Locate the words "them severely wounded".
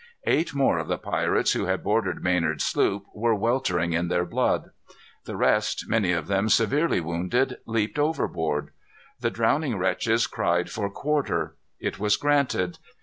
6.25-7.57